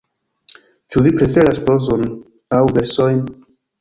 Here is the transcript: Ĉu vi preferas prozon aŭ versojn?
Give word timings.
Ĉu 0.95 1.03
vi 1.07 1.11
preferas 1.19 1.61
prozon 1.67 2.07
aŭ 2.61 2.63
versojn? 2.79 3.21